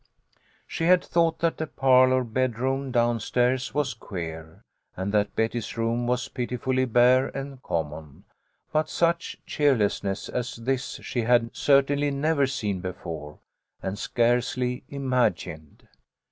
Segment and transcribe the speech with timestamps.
[0.65, 4.63] She had thought that the parlour bedroom down stairs was queer,
[4.97, 8.23] and that Betty's room was pitifully bare and common,
[8.71, 13.37] but such cheerlessness as this she had certainly never seen before,
[13.83, 15.87] and scarcely imagined.